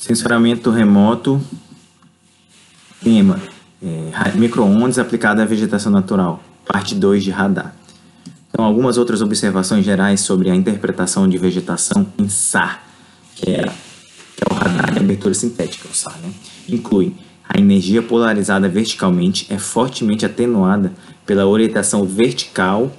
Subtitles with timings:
[0.00, 1.38] Sensoramento remoto.
[3.04, 3.38] Tema:
[3.82, 6.42] é, micro-ondas aplicado à vegetação natural.
[6.66, 7.74] Parte 2 de radar.
[8.48, 12.82] Então, algumas outras observações gerais sobre a interpretação de vegetação em SAR,
[13.36, 16.32] que é, que é o radar de abertura sintética, o SAR, né?
[16.68, 17.14] inclui
[17.46, 20.92] a energia polarizada verticalmente é fortemente atenuada
[21.26, 22.92] pela orientação vertical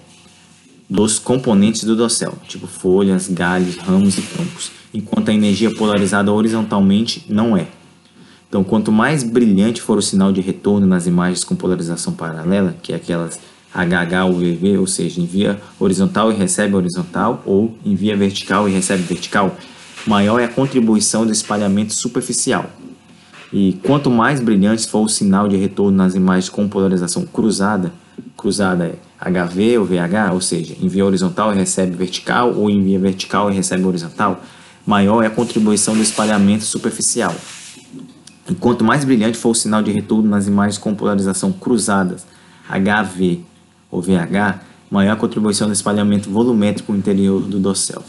[0.89, 7.25] dos componentes do dossel, tipo folhas, galhos, ramos e troncos, enquanto a energia polarizada horizontalmente
[7.29, 7.67] não é.
[8.47, 12.91] Então, quanto mais brilhante for o sinal de retorno nas imagens com polarização paralela, que
[12.91, 13.39] é aquelas
[13.73, 19.03] HH ou VV, ou seja, envia horizontal e recebe horizontal, ou envia vertical e recebe
[19.03, 19.55] vertical,
[20.05, 22.69] maior é a contribuição do espalhamento superficial.
[23.53, 27.91] E quanto mais brilhante for o sinal de retorno nas imagens com polarização cruzada,
[28.35, 33.51] cruzada é HV ou VH, ou seja, envia horizontal e recebe vertical, ou envia vertical
[33.51, 34.41] e recebe horizontal,
[34.91, 37.33] maior é a contribuição do espalhamento superficial.
[38.49, 42.25] E quanto mais brilhante for o sinal de retorno nas imagens com polarização cruzadas,
[42.67, 43.39] HV
[43.89, 48.03] ou VH, maior a contribuição do espalhamento volumétrico interior do dossel.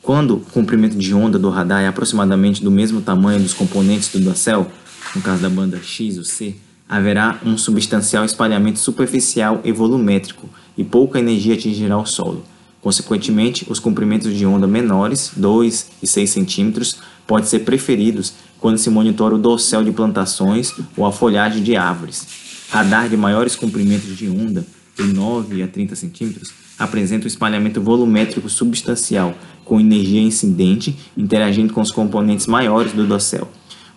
[0.00, 4.20] Quando o comprimento de onda do radar é aproximadamente do mesmo tamanho dos componentes do
[4.20, 4.70] dossel,
[5.12, 6.54] no caso da banda X ou C,
[6.88, 12.44] haverá um substancial espalhamento superficial e volumétrico e pouca energia atingirá o solo.
[12.86, 18.88] Consequentemente, os comprimentos de onda menores, 2 e 6 centímetros, podem ser preferidos quando se
[18.88, 22.28] monitora o dossel de plantações ou a folhagem de árvores.
[22.70, 24.64] Radar de maiores comprimentos de onda,
[24.96, 29.34] de 9 a 30 centímetros, apresenta um espalhamento volumétrico substancial,
[29.64, 33.48] com energia incidente interagindo com os componentes maiores do dossel.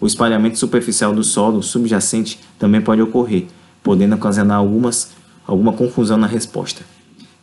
[0.01, 3.45] O espalhamento superficial do solo subjacente também pode ocorrer,
[3.83, 5.11] podendo ocasionar algumas,
[5.45, 6.81] alguma confusão na resposta.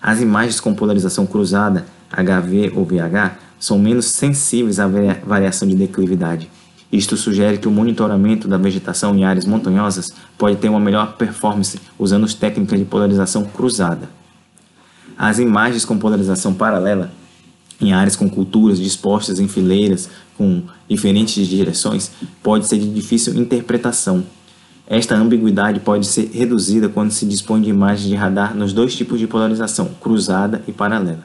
[0.00, 6.50] As imagens com polarização cruzada, HV ou VH, são menos sensíveis à variação de declividade.
[6.92, 11.80] Isto sugere que o monitoramento da vegetação em áreas montanhosas pode ter uma melhor performance
[11.98, 14.08] usando as técnicas de polarização cruzada.
[15.18, 17.10] As imagens com polarização paralela
[17.80, 22.10] em áreas com culturas dispostas em fileiras com diferentes direções
[22.42, 24.24] pode ser de difícil interpretação.
[24.88, 29.18] Esta ambiguidade pode ser reduzida quando se dispõe de imagens de radar nos dois tipos
[29.18, 31.24] de polarização, cruzada e paralela.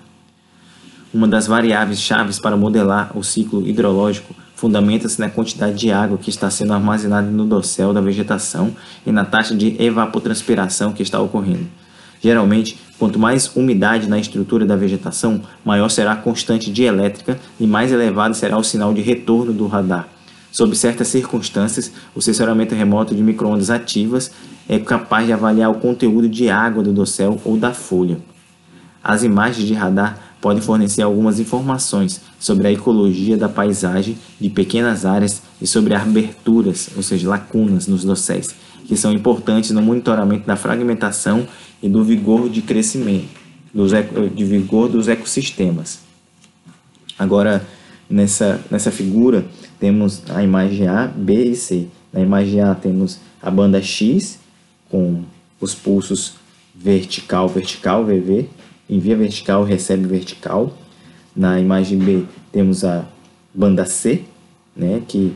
[1.13, 6.29] Uma das variáveis chaves para modelar o ciclo hidrológico fundamenta-se na quantidade de água que
[6.29, 11.67] está sendo armazenada no dossel da vegetação e na taxa de evapotranspiração que está ocorrendo.
[12.19, 17.91] Geralmente, quanto mais umidade na estrutura da vegetação, maior será a constante dielétrica e mais
[17.91, 20.07] elevado será o sinal de retorno do radar.
[20.51, 24.31] Sob certas circunstâncias, o sensoramento remoto de microondas ativas
[24.67, 28.17] é capaz de avaliar o conteúdo de água do dossel ou da folha.
[29.03, 35.05] As imagens de radar podem fornecer algumas informações sobre a ecologia da paisagem de pequenas
[35.05, 38.53] áreas e sobre aberturas, ou seja, lacunas nos dosséis,
[38.85, 41.47] que são importantes no monitoramento da fragmentação
[41.81, 43.29] e do vigor de crescimento,
[43.73, 43.91] dos,
[44.35, 45.99] de vigor dos ecossistemas.
[47.17, 47.65] Agora,
[48.11, 49.45] nessa, nessa figura,
[49.79, 51.87] temos a imagem A, B e C.
[52.11, 54.39] Na imagem A temos a banda X,
[54.89, 55.23] com
[55.59, 56.33] os pulsos
[56.75, 58.47] vertical, vertical, VV,
[58.89, 60.73] envia vertical, recebe vertical.
[61.35, 63.05] Na imagem B temos a
[63.53, 64.23] banda C,
[64.75, 65.33] né, que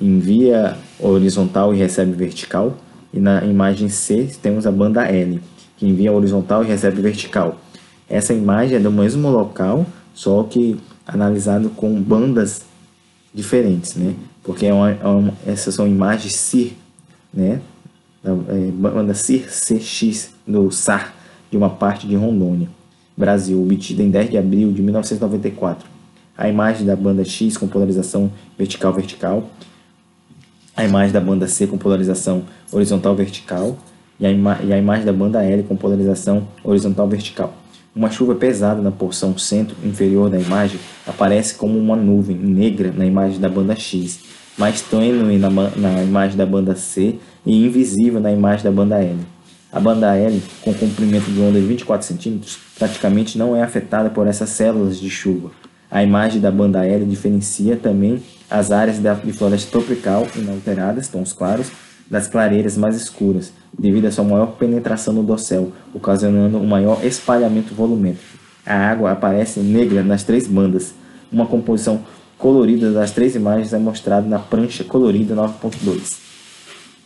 [0.00, 2.76] envia horizontal e recebe vertical.
[3.12, 5.40] E na imagem C temos a banda L,
[5.76, 7.60] que envia horizontal e recebe vertical.
[8.08, 9.84] Essa imagem é do mesmo local,
[10.14, 12.62] só que analisado com bandas
[13.32, 14.14] diferentes, né?
[14.42, 16.72] Porque é uma, é uma, essas são imagens CIR,
[17.32, 17.60] né?
[18.22, 21.14] Da, é, banda CIR CX do SAR
[21.50, 22.68] de uma parte de Rondônia,
[23.16, 25.86] Brasil, obtida em 10 de abril de 1994.
[26.36, 29.48] A imagem da banda X com polarização vertical-vertical,
[30.76, 33.78] a imagem da banda C com polarização horizontal-vertical
[34.20, 37.54] e e a imagem da banda L com polarização horizontal-vertical.
[37.96, 43.40] Uma chuva pesada na porção centro-inferior da imagem aparece como uma nuvem negra na imagem
[43.40, 44.20] da banda X,
[44.58, 47.14] mais tênue na, na imagem da banda C
[47.46, 49.16] e invisível na imagem da banda L.
[49.72, 52.40] A banda L, com comprimento de onda de 24 cm,
[52.78, 55.50] praticamente não é afetada por essas células de chuva.
[55.90, 61.68] A imagem da banda L diferencia também as áreas de floresta tropical inalteradas, tons claros,
[62.10, 67.74] das clareiras mais escuras, devido à sua maior penetração no dossel, ocasionando um maior espalhamento
[67.74, 68.38] volumétrico.
[68.64, 70.94] A água aparece negra nas três bandas.
[71.30, 72.02] Uma composição
[72.38, 76.18] colorida das três imagens é mostrada na prancha colorida 9.2.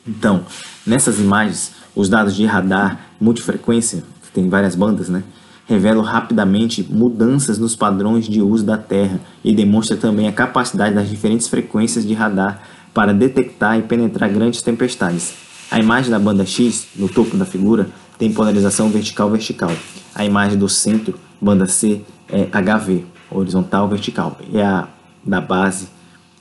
[0.06, 0.44] Então,
[0.86, 5.22] nessas imagens, os dados de radar multifrequência, que tem várias bandas, né,
[5.66, 11.08] revelam rapidamente mudanças nos padrões de uso da Terra e demonstra também a capacidade das
[11.08, 12.60] diferentes frequências de radar
[12.92, 15.34] para detectar e penetrar grandes tempestades.
[15.70, 17.88] A imagem da banda X, no topo da figura,
[18.18, 19.70] tem polarização vertical-vertical.
[20.14, 24.38] A imagem do centro, banda C, é HV, horizontal-vertical.
[24.52, 24.88] E a
[25.24, 25.88] da base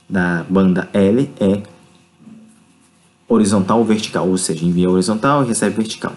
[0.08, 1.62] da banda L é
[3.28, 6.12] horizontal-vertical, ou seja, envia horizontal e recebe vertical.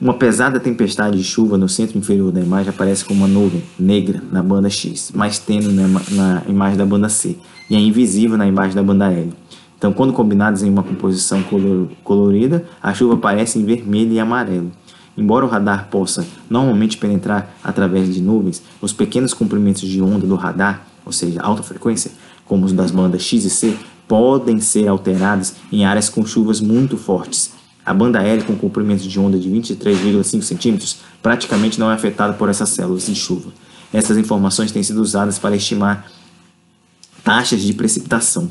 [0.00, 4.20] Uma pesada tempestade de chuva no centro inferior da imagem aparece como uma nuvem negra
[4.30, 7.38] na banda X, mais tênue na, imagem da banda C,
[7.70, 9.32] e é invisível na imagem da banda L.
[9.84, 14.72] Então, quando combinados em uma composição color, colorida, a chuva aparece em vermelho e amarelo.
[15.14, 20.36] Embora o radar possa normalmente penetrar através de nuvens, os pequenos comprimentos de onda do
[20.36, 22.10] radar, ou seja, alta frequência,
[22.46, 23.76] como os das bandas X e C,
[24.08, 27.52] podem ser alterados em áreas com chuvas muito fortes.
[27.84, 32.48] A banda L com comprimento de onda de 23,5 cm praticamente não é afetada por
[32.48, 33.52] essas células de chuva.
[33.92, 36.10] Essas informações têm sido usadas para estimar
[37.22, 38.50] taxas de precipitação.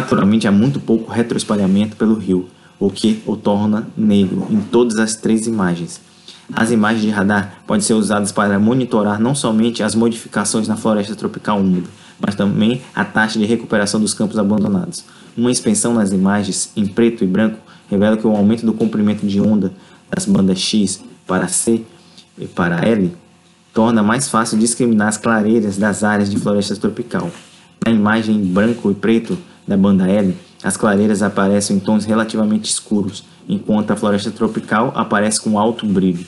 [0.00, 2.48] Naturalmente, há muito pouco retroespalhamento pelo rio,
[2.78, 6.00] o que o torna negro em todas as três imagens.
[6.54, 11.14] As imagens de radar podem ser usadas para monitorar não somente as modificações na floresta
[11.14, 11.86] tropical úmida,
[12.18, 15.04] mas também a taxa de recuperação dos campos abandonados.
[15.36, 17.58] Uma inspeção nas imagens em preto e branco
[17.90, 19.70] revela que o aumento do comprimento de onda
[20.10, 21.84] das bandas X para C
[22.38, 23.14] e para L
[23.74, 27.30] torna mais fácil discriminar as clareiras das áreas de floresta tropical.
[27.84, 29.36] Na imagem em branco e preto
[29.70, 30.34] da banda L,
[30.64, 36.26] as clareiras aparecem em tons relativamente escuros, enquanto a floresta tropical aparece com alto brilho.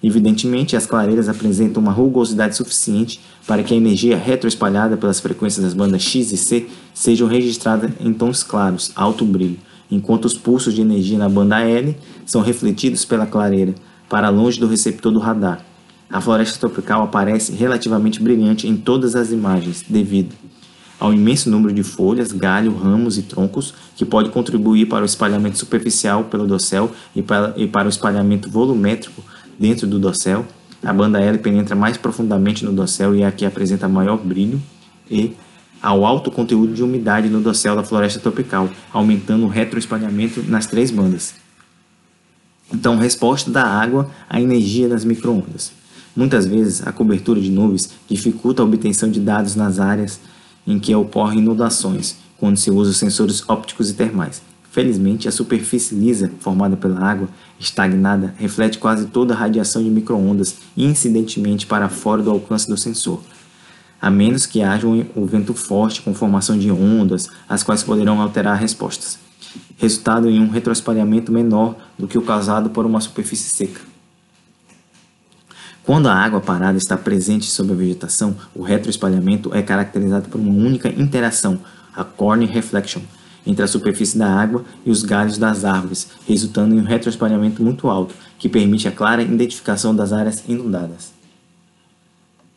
[0.00, 5.74] Evidentemente, as clareiras apresentam uma rugosidade suficiente para que a energia retroespalhada pelas frequências das
[5.74, 9.58] bandas X e C sejam registradas em tons claros, alto brilho,
[9.90, 13.74] enquanto os pulsos de energia na banda L são refletidos pela clareira
[14.08, 15.64] para longe do receptor do radar.
[16.08, 20.32] A floresta tropical aparece relativamente brilhante em todas as imagens, devido
[21.04, 25.58] ao imenso número de folhas, galho, ramos e troncos que pode contribuir para o espalhamento
[25.58, 29.22] superficial pelo dossel e para, e para o espalhamento volumétrico
[29.58, 30.46] dentro do dossel.
[30.82, 34.62] A banda L penetra mais profundamente no dossel e é a que apresenta maior brilho
[35.10, 35.34] e
[35.82, 40.90] ao alto conteúdo de umidade no dossel da floresta tropical, aumentando o retroespalhamento nas três
[40.90, 41.34] bandas.
[42.72, 45.70] Então, resposta da água à energia das microondas.
[46.16, 50.18] Muitas vezes, a cobertura de nuvens dificulta a obtenção de dados nas áreas
[50.66, 54.42] em que ocorrem inundações, quando se usa sensores ópticos e termais.
[54.70, 57.28] Felizmente, a superfície lisa formada pela água
[57.60, 63.20] estagnada reflete quase toda a radiação de microondas incidentemente para fora do alcance do sensor,
[64.02, 68.58] a menos que haja um vento forte com formação de ondas, as quais poderão alterar
[68.58, 69.18] respostas,
[69.76, 73.93] resultado em um retroespalhamento menor do que o causado por uma superfície seca.
[75.84, 80.50] Quando a água parada está presente sobre a vegetação, o retroespalhamento é caracterizado por uma
[80.50, 81.60] única interação,
[81.94, 83.02] a Corning Reflection,
[83.46, 87.88] entre a superfície da água e os galhos das árvores, resultando em um retroespalhamento muito
[87.88, 91.12] alto, que permite a clara identificação das áreas inundadas.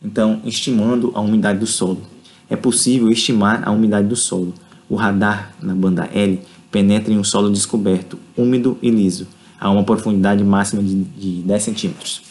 [0.02, 2.00] Então, estimando a umidade do solo.
[2.48, 4.54] É possível estimar a umidade do solo.
[4.88, 6.40] O radar na banda L
[6.70, 9.26] penetra em um solo descoberto, úmido e liso,
[9.60, 12.27] a uma profundidade máxima de 10 centímetros.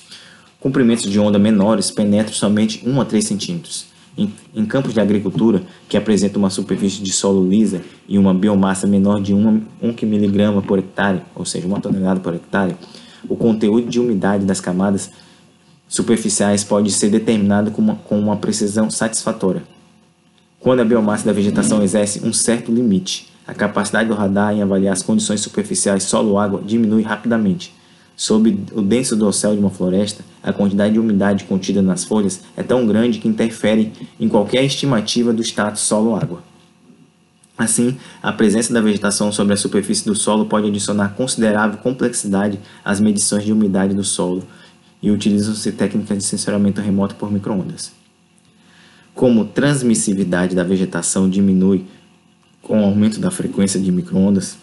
[0.60, 3.86] Comprimentos de onda menores penetram somente 1 a 3 centímetros.
[4.18, 8.88] Em, em, campos de agricultura que apresentam uma superfície de solo lisa e uma biomassa
[8.88, 9.62] menor de 1
[9.96, 12.76] kg por hectare, ou seja, 1 tonelada por hectare,
[13.30, 15.12] o conteúdo de umidade das camadas
[15.88, 19.62] superficiais pode ser determinado com uma, com uma precisão satisfatória.
[20.60, 24.94] Quando a biomassa da vegetação exerce um certo limite, a capacidade do radar em avaliar
[24.94, 27.77] as condições superficiais solo-água diminui rapidamente.
[28.20, 32.64] Sob o denso dossel de uma floresta, a quantidade de umidade contida nas folhas é
[32.64, 36.42] tão grande que interfere em qualquer estimativa do status solo-água.
[37.56, 43.00] Assim, a presença da vegetação sobre a superfície do solo pode adicionar considerável complexidade às
[43.00, 44.42] medições de umidade do solo
[45.00, 47.92] e utilizam-se técnicas de sensoramento remoto por microondas.
[49.14, 51.86] Como transmissividade da vegetação diminui
[52.64, 54.58] com o aumento da frequência de microondas,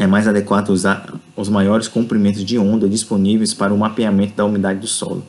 [0.00, 4.80] é mais adequado usar os maiores comprimentos de onda disponíveis para o mapeamento da umidade
[4.80, 5.22] do solo.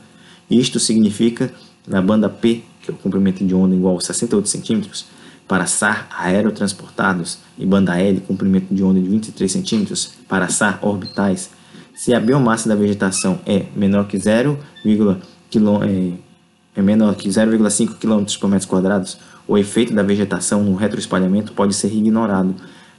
[0.49, 1.51] Isto significa,
[1.85, 5.03] na banda P, que é o comprimento de onda igual a 68 cm,
[5.45, 9.93] para SAR aerotransportados, e banda L, comprimento de onda de 23 cm,
[10.29, 11.49] para SAR orbitais,
[11.93, 18.23] se a biomassa da vegetação é menor que 0,5 é, é menor que 0,5 km
[18.39, 19.09] por metro quadrado,
[19.45, 22.55] o efeito da vegetação no retroespalhamento pode ser ignorado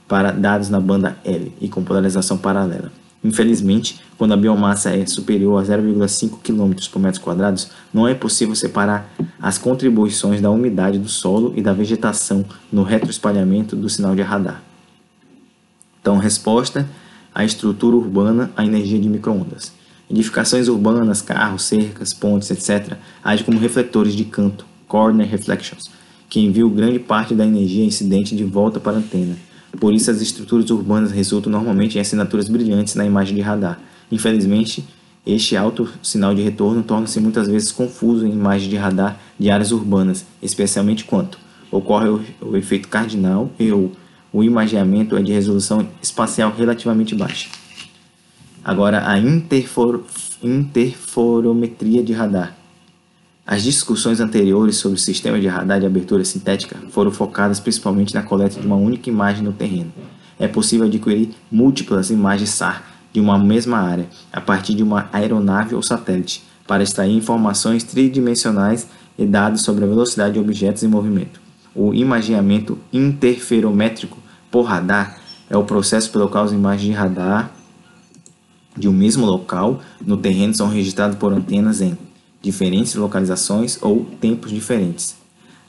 [0.07, 2.91] para dados na banda L e com polarização paralela.
[3.23, 7.61] Infelizmente, quando a biomassa é superior a 0,5 km por metro quadrado,
[7.93, 9.09] não é possível separar
[9.41, 14.61] as contribuições da umidade do solo e da vegetação no retroespalhamento do sinal de radar.
[16.01, 16.85] Então, resposta
[17.33, 19.71] à estrutura urbana à energia de microondas.
[20.11, 25.89] Edificações urbanas, carros, cercas, pontes, etc., agem como refletores de canto, corner reflections,
[26.29, 29.37] que enviam grande parte da energia incidente de volta para a antena.
[29.79, 33.79] Por isso, as estruturas urbanas resultam normalmente em assinaturas brilhantes na imagem de radar.
[34.11, 34.85] Infelizmente,
[35.25, 39.71] este alto sinal de retorno torna-se muitas vezes confuso em imagens de radar de áreas
[39.71, 41.37] urbanas, especialmente quando
[41.71, 43.91] ocorre o, o efeito cardinal e ou
[44.31, 47.49] o imageamento é de resolução espacial relativamente baixa.
[48.63, 50.03] Agora, a interfor,
[50.41, 52.55] interferometria de radar.
[53.45, 58.23] As discussões anteriores sobre o sistema de radar de abertura sintética foram focadas principalmente na
[58.23, 59.91] coleta de uma única imagem no terreno.
[60.39, 62.81] É possível adquirir múltiplas imagens SAR
[63.11, 68.87] de uma mesma área a partir de uma aeronave ou satélite para extrair informações tridimensionais
[69.17, 71.41] e dados sobre a velocidade de objetos em movimento.
[71.75, 74.19] O imageamento interferométrico
[74.49, 75.19] por radar
[75.49, 77.51] é o processo pelo qual as imagens de radar
[78.77, 81.97] de um mesmo local no terreno são registradas por antenas em
[82.43, 85.15] diferentes localizações ou tempos diferentes.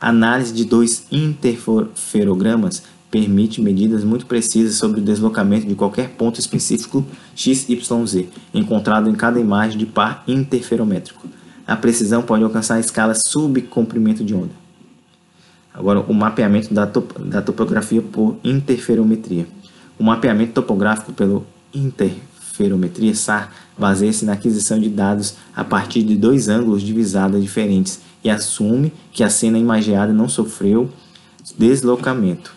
[0.00, 6.40] A análise de dois interferogramas permite medidas muito precisas sobre o deslocamento de qualquer ponto
[6.40, 11.28] específico XYZ encontrado em cada imagem de par interferométrico.
[11.64, 14.50] A precisão pode alcançar a escala subcomprimento de onda.
[15.73, 19.47] Agora, o mapeamento da, top da topografia por interferometria.
[19.99, 21.47] O mapeamento topográfico pelo
[22.54, 28.00] interferometria SAR baseia-se na aquisição de dados a partir de dois ângulos de visada diferentes
[28.23, 30.88] e assume que a cena imageada não sofreu
[31.58, 32.54] deslocamento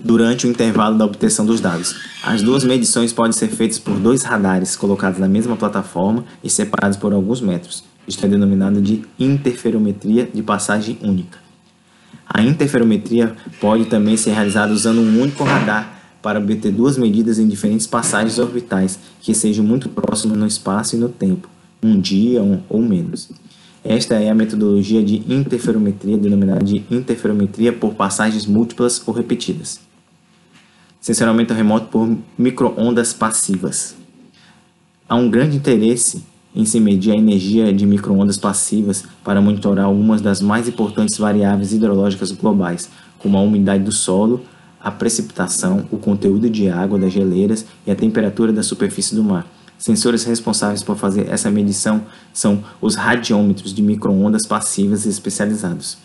[0.00, 1.94] durante o intervalo da obtenção dos dados.
[2.24, 6.96] As duas medições podem ser feitas por dois radares colocados na mesma plataforma e separados
[6.96, 7.84] por alguns metros.
[8.08, 11.38] Isto é denominado de interferometria de passagem única.
[12.26, 17.48] A interferometria pode também ser realizada usando um único radar para obter duas medidas em
[17.48, 21.48] diferentes passagens orbitais que sejam muito próximas no espaço e no tempo,
[21.82, 23.28] um dia um, ou menos.
[23.84, 29.80] Esta é a metodologia de interferometria denominada de interferometria por passagens múltiplas ou repetidas.
[31.00, 33.96] Sensoramento remoto por microondas passivas.
[35.08, 36.22] Há um grande interesse
[36.54, 41.72] em se medir a energia de microondas passivas para monitorar algumas das mais importantes variáveis
[41.72, 42.88] hidrológicas globais,
[43.18, 44.44] como a umidade do solo,
[44.82, 49.46] a precipitação, o conteúdo de água das geleiras e a temperatura da superfície do mar.
[49.78, 55.98] Sensores responsáveis por fazer essa medição são os radiômetros de microondas passivas especializados.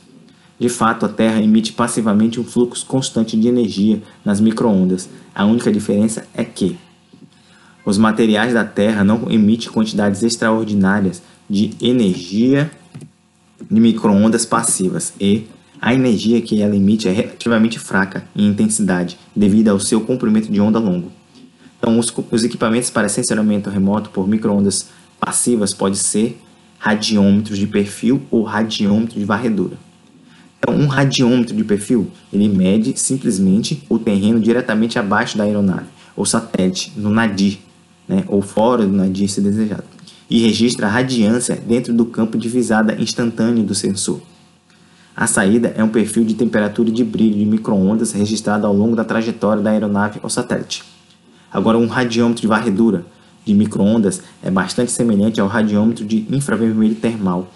[0.60, 5.08] De fato, a Terra emite passivamente um fluxo constante de energia nas microondas.
[5.34, 6.78] A única diferença é que
[7.86, 12.72] os materiais da Terra não emitem quantidades extraordinárias de energia
[13.70, 15.46] de microondas passivas e
[15.82, 20.60] a energia que ela emite é relativamente fraca em intensidade devido ao seu comprimento de
[20.60, 21.12] onda longo.
[21.80, 26.42] Então, os, os equipamentos para sensoramento remoto por microondas passivas podem ser
[26.80, 29.78] radiômetros de perfil ou radiômetro de varredura.
[30.60, 36.26] Então, um radiômetro de perfil ele mede simplesmente o terreno diretamente abaixo da aeronave ou
[36.26, 37.60] satélite no nadir
[38.08, 39.84] né, ou fora do nadir se desejado,
[40.30, 44.22] e registra a radiância dentro do campo de visada instantâneo do sensor.
[45.20, 49.04] A saída é um perfil de temperatura de brilho de microondas registrado ao longo da
[49.04, 50.84] trajetória da aeronave ou satélite.
[51.52, 53.04] Agora, um radiômetro de varredura
[53.44, 57.52] de microondas é bastante semelhante ao radiômetro de infravermelho termal.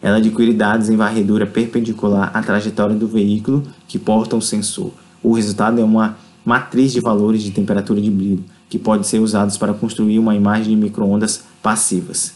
[0.00, 4.90] Ela adquire dados em varredura perpendicular à trajetória do veículo que porta o sensor.
[5.22, 9.58] O resultado é uma matriz de valores de temperatura de brilho, que pode ser usados
[9.58, 12.32] para construir uma imagem de microondas passivas.